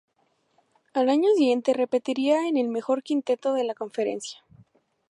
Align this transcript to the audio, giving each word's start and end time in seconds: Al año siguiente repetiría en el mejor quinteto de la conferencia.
Al 0.95 1.09
año 1.09 1.29
siguiente 1.35 1.73
repetiría 1.75 2.47
en 2.47 2.57
el 2.57 2.69
mejor 2.69 3.03
quinteto 3.03 3.53
de 3.53 3.65
la 3.65 3.75
conferencia. 3.75 4.43